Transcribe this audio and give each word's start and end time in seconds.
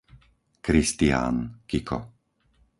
Kristián, 0.65 1.35
Kiko 1.69 1.97